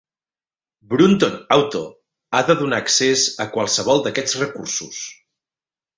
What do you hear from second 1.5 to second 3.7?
Auto ha de donar a accés a